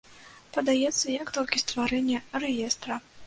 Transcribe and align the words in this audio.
Падаецца 0.55 1.13
як 1.21 1.27
толькі 1.37 1.61
стварэнне 1.65 2.23
рэестра. 2.47 3.01